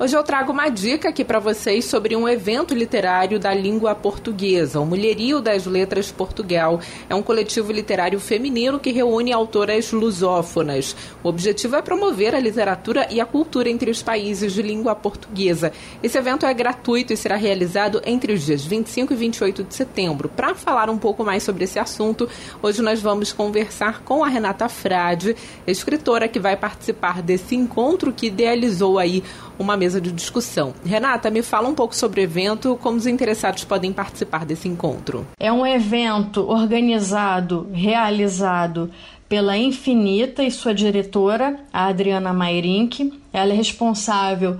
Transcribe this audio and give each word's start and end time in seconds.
Hoje 0.00 0.16
eu 0.16 0.22
trago 0.22 0.52
uma 0.52 0.68
dica 0.68 1.08
aqui 1.08 1.24
para 1.24 1.40
vocês 1.40 1.84
sobre 1.84 2.14
um 2.14 2.28
evento 2.28 2.72
literário 2.72 3.36
da 3.36 3.52
língua 3.52 3.96
portuguesa. 3.96 4.78
O 4.78 4.86
Mulherio 4.86 5.40
das 5.40 5.66
Letras 5.66 6.12
Portugal 6.12 6.78
é 7.10 7.14
um 7.16 7.22
coletivo 7.22 7.72
literário 7.72 8.20
feminino 8.20 8.78
que 8.78 8.92
reúne 8.92 9.32
autoras 9.32 9.90
lusófonas. 9.90 10.94
O 11.20 11.28
objetivo 11.28 11.74
é 11.74 11.82
promover 11.82 12.32
a 12.32 12.38
literatura 12.38 13.08
e 13.10 13.20
a 13.20 13.26
cultura 13.26 13.68
entre 13.68 13.90
os 13.90 14.00
países 14.00 14.52
de 14.52 14.62
língua 14.62 14.94
portuguesa. 14.94 15.72
Esse 16.00 16.16
evento 16.16 16.46
é 16.46 16.54
gratuito 16.54 17.12
e 17.12 17.16
será 17.16 17.34
realizado 17.34 18.00
entre 18.06 18.32
os 18.32 18.46
dias 18.46 18.64
25 18.64 19.12
e 19.12 19.16
28 19.16 19.64
de 19.64 19.74
setembro. 19.74 20.28
Para 20.28 20.54
falar 20.54 20.88
um 20.88 20.96
pouco 20.96 21.24
mais 21.24 21.42
sobre 21.42 21.64
esse 21.64 21.80
assunto, 21.80 22.28
hoje 22.62 22.80
nós 22.82 23.02
vamos 23.02 23.32
conversar 23.32 24.02
com 24.04 24.22
a 24.22 24.28
Renata 24.28 24.68
Frade, 24.68 25.34
escritora 25.66 26.28
que 26.28 26.38
vai 26.38 26.56
participar 26.56 27.20
desse 27.20 27.56
encontro 27.56 28.12
que 28.12 28.28
idealizou 28.28 28.96
aí 28.96 29.24
uma 29.58 29.76
mesa 29.76 30.00
de 30.00 30.12
discussão. 30.12 30.74
Renata, 30.84 31.30
me 31.30 31.42
fala 31.42 31.68
um 31.68 31.74
pouco 31.74 31.94
sobre 31.94 32.20
o 32.20 32.24
evento, 32.24 32.78
como 32.80 32.96
os 32.96 33.06
interessados 33.06 33.64
podem 33.64 33.92
participar 33.92 34.44
desse 34.44 34.68
encontro. 34.68 35.26
É 35.38 35.52
um 35.52 35.66
evento 35.66 36.48
organizado, 36.48 37.68
realizado 37.72 38.90
pela 39.28 39.56
Infinita 39.56 40.42
e 40.42 40.50
sua 40.50 40.74
diretora, 40.74 41.60
a 41.72 41.86
Adriana 41.86 42.32
Mairink. 42.32 43.12
Ela 43.32 43.52
é 43.52 43.56
responsável 43.56 44.56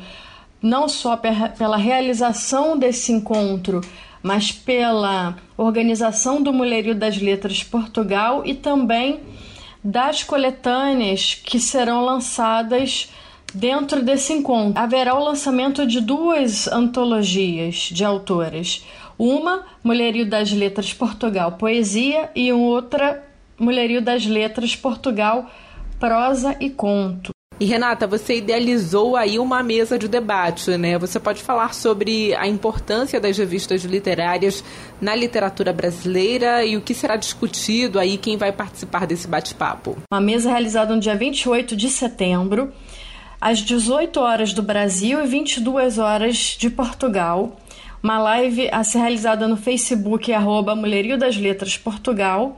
não 0.60 0.88
só 0.88 1.16
pela 1.16 1.76
realização 1.76 2.76
desse 2.76 3.12
encontro, 3.12 3.80
mas 4.22 4.50
pela 4.50 5.36
organização 5.56 6.42
do 6.42 6.52
Mulherio 6.52 6.94
das 6.94 7.16
Letras 7.16 7.62
Portugal 7.62 8.42
e 8.44 8.54
também 8.54 9.20
das 9.82 10.24
coletâneas 10.24 11.34
que 11.34 11.60
serão 11.60 12.04
lançadas 12.04 13.10
Dentro 13.54 14.02
desse 14.02 14.32
encontro, 14.32 14.80
haverá 14.80 15.14
o 15.14 15.24
lançamento 15.24 15.86
de 15.86 16.00
duas 16.00 16.68
antologias 16.68 17.88
de 17.90 18.04
autoras. 18.04 18.84
Uma, 19.18 19.64
Mulherio 19.82 20.28
das 20.28 20.52
Letras 20.52 20.92
Portugal 20.92 21.52
Poesia, 21.52 22.30
e 22.36 22.52
outra, 22.52 23.24
Mulherio 23.58 24.02
das 24.02 24.26
Letras 24.26 24.76
Portugal 24.76 25.50
Prosa 25.98 26.56
e 26.60 26.70
Conto. 26.70 27.30
E 27.60 27.64
Renata, 27.64 28.06
você 28.06 28.36
idealizou 28.36 29.16
aí 29.16 29.36
uma 29.36 29.64
mesa 29.64 29.98
de 29.98 30.06
debate, 30.06 30.70
né? 30.76 30.96
Você 30.96 31.18
pode 31.18 31.42
falar 31.42 31.74
sobre 31.74 32.32
a 32.36 32.46
importância 32.46 33.20
das 33.20 33.36
revistas 33.36 33.82
literárias 33.82 34.62
na 35.00 35.12
literatura 35.16 35.72
brasileira 35.72 36.64
e 36.64 36.76
o 36.76 36.80
que 36.80 36.94
será 36.94 37.16
discutido 37.16 37.98
aí, 37.98 38.16
quem 38.16 38.36
vai 38.36 38.52
participar 38.52 39.08
desse 39.08 39.26
bate-papo? 39.26 39.96
Uma 40.12 40.20
mesa 40.20 40.50
realizada 40.50 40.94
no 40.94 41.00
dia 41.00 41.16
28 41.16 41.74
de 41.74 41.90
setembro 41.90 42.72
às 43.40 43.60
18 43.60 44.18
horas 44.20 44.52
do 44.52 44.62
Brasil 44.62 45.22
e 45.22 45.26
22 45.26 45.98
horas 45.98 46.56
de 46.58 46.68
Portugal. 46.70 47.56
Uma 48.02 48.18
live 48.18 48.68
a 48.70 48.84
ser 48.84 48.98
realizada 48.98 49.48
no 49.48 49.56
Facebook, 49.56 50.32
arroba 50.32 50.74
Mulherio 50.74 51.18
das 51.18 51.36
Letras 51.36 51.76
Portugal, 51.76 52.56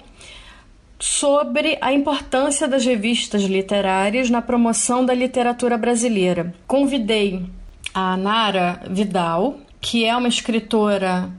sobre 0.98 1.78
a 1.81 1.92
importância 1.92 2.69
das 2.69 2.84
revistas 2.84 3.42
literárias 3.42 4.28
na 4.28 4.42
promoção 4.42 5.05
da 5.05 5.14
literatura 5.14 5.78
brasileira. 5.78 6.55
Convidei 6.67 7.42
a 7.95 8.17
Nara 8.17 8.83
Vidal, 8.91 9.58
que 9.81 10.05
é 10.05 10.14
uma 10.14 10.28
escritora 10.28 11.31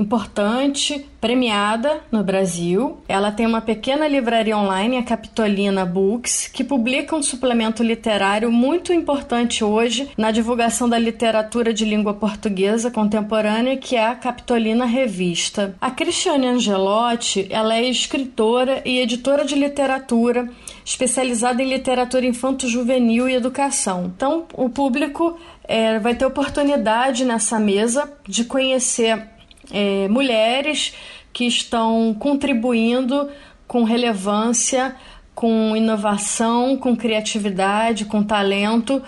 importante, 0.00 1.06
premiada 1.20 2.00
no 2.10 2.24
Brasil. 2.24 2.98
Ela 3.06 3.30
tem 3.30 3.46
uma 3.46 3.60
pequena 3.60 4.08
livraria 4.08 4.56
online, 4.56 4.96
a 4.96 5.02
Capitolina 5.02 5.84
Books, 5.84 6.48
que 6.48 6.64
publica 6.64 7.14
um 7.14 7.22
suplemento 7.22 7.82
literário 7.82 8.50
muito 8.50 8.92
importante 8.92 9.62
hoje 9.62 10.08
na 10.16 10.30
divulgação 10.30 10.88
da 10.88 10.98
literatura 10.98 11.74
de 11.74 11.84
língua 11.84 12.14
portuguesa 12.14 12.90
contemporânea, 12.90 13.76
que 13.76 13.94
é 13.94 14.06
a 14.06 14.14
Capitolina 14.14 14.86
Revista. 14.86 15.76
A 15.80 15.90
Cristiane 15.90 16.46
Angelotti, 16.46 17.46
ela 17.50 17.76
é 17.76 17.84
escritora 17.84 18.80
e 18.84 18.98
editora 18.98 19.44
de 19.44 19.54
literatura, 19.54 20.48
especializada 20.84 21.62
em 21.62 21.68
literatura 21.68 22.24
infanto-juvenil 22.24 23.28
e 23.28 23.34
educação. 23.34 24.10
Então, 24.16 24.46
o 24.54 24.70
público 24.70 25.38
é, 25.64 25.98
vai 25.98 26.14
ter 26.14 26.24
oportunidade 26.24 27.24
nessa 27.24 27.60
mesa 27.60 28.10
de 28.26 28.44
conhecer 28.44 29.28
é, 29.72 30.08
mulheres 30.08 30.94
que 31.32 31.46
estão 31.46 32.14
contribuindo 32.18 33.28
com 33.66 33.84
relevância, 33.84 34.96
com 35.34 35.76
inovação, 35.76 36.76
com 36.76 36.96
criatividade, 36.96 38.04
com 38.04 38.22
talento 38.22 39.02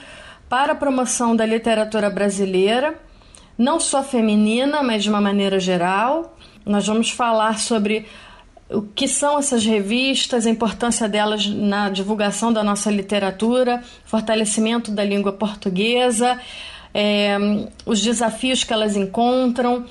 para 0.48 0.72
a 0.72 0.76
promoção 0.76 1.34
da 1.34 1.44
literatura 1.44 2.08
brasileira, 2.08 2.98
não 3.58 3.80
só 3.80 4.02
feminina, 4.02 4.82
mas 4.82 5.02
de 5.02 5.10
uma 5.10 5.20
maneira 5.20 5.58
geral. 5.58 6.36
Nós 6.64 6.86
vamos 6.86 7.10
falar 7.10 7.58
sobre 7.58 8.06
o 8.70 8.82
que 8.82 9.06
são 9.06 9.38
essas 9.38 9.64
revistas, 9.64 10.46
a 10.46 10.50
importância 10.50 11.08
delas 11.08 11.46
na 11.46 11.90
divulgação 11.90 12.52
da 12.52 12.62
nossa 12.62 12.90
literatura, 12.90 13.82
fortalecimento 14.04 14.90
da 14.90 15.04
língua 15.04 15.32
portuguesa, 15.32 16.40
é, 16.94 17.36
os 17.84 18.00
desafios 18.00 18.64
que 18.64 18.72
elas 18.72 18.96
encontram, 18.96 19.84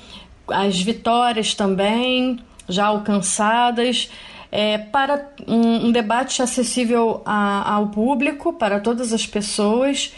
as 0.48 0.80
vitórias 0.82 1.54
também 1.54 2.40
já 2.68 2.86
alcançadas, 2.86 4.10
é, 4.52 4.78
para 4.78 5.30
um, 5.48 5.88
um, 5.88 5.92
debate 5.92 6.42
acessível 6.42 7.22
a, 7.26 7.74
ao 7.74 7.88
público, 7.88 8.54
para 8.54 8.80
todas 8.80 9.14
as 9.14 9.26
pessoas. 9.26 10.14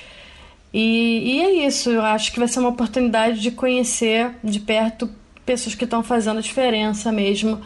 E, 0.73 1.35
e 1.35 1.41
é 1.41 1.67
isso, 1.67 1.91
eu 1.91 2.01
acho 2.01 2.31
que 2.31 2.39
vai 2.39 2.47
ser 2.47 2.59
uma 2.59 2.69
oportunidade 2.69 3.39
de 3.39 3.51
conhecer 3.51 4.31
de 4.43 4.59
perto 4.59 5.09
pessoas 5.45 5.75
que 5.75 5.83
estão 5.83 6.01
fazendo 6.01 6.41
diferença 6.41 7.11
mesmo 7.11 7.61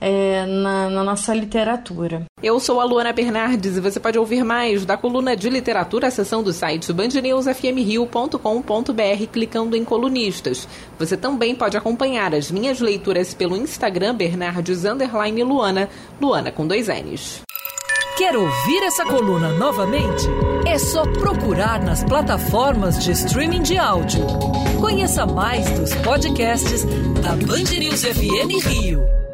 é, 0.00 0.46
na, 0.46 0.88
na, 0.90 1.04
nossa 1.04 1.34
literatura. 1.34 2.24
Eu 2.42 2.60
sou 2.60 2.80
a 2.80 2.84
Luana 2.84 3.12
Bernardes 3.12 3.76
e 3.76 3.80
você 3.80 3.98
pode 3.98 4.16
ouvir 4.18 4.44
mais 4.44 4.84
da 4.84 4.96
coluna 4.96 5.36
de 5.36 5.48
literatura, 5.48 6.08
a 6.08 6.10
seção 6.10 6.42
do 6.42 6.52
site 6.52 6.92
bandnewsfmrio.com.br 6.92 9.26
clicando 9.32 9.76
em 9.76 9.84
colunistas. 9.84 10.68
Você 10.98 11.16
também 11.16 11.54
pode 11.54 11.76
acompanhar 11.76 12.34
as 12.34 12.50
minhas 12.50 12.80
leituras 12.80 13.34
pelo 13.34 13.56
Instagram 13.56 14.14
Bernardes 14.14 14.84
Luana, 15.46 15.88
Luana 16.20 16.52
com 16.52 16.66
dois 16.66 16.88
N's. 16.88 17.42
Quer 18.16 18.34
ouvir 18.34 18.82
essa 18.82 19.04
coluna 19.04 19.52
novamente? 19.52 20.24
É 20.66 20.78
só 20.78 21.02
procurar 21.02 21.82
nas 21.82 22.02
plataformas 22.02 23.04
de 23.04 23.12
streaming 23.12 23.62
de 23.62 23.76
áudio. 23.76 24.26
Conheça 24.80 25.26
mais 25.26 25.70
dos 25.78 25.94
podcasts 25.96 26.84
da 27.20 27.36
Band 27.36 27.78
News 27.78 28.04
FM 28.04 28.66
Rio. 28.66 29.25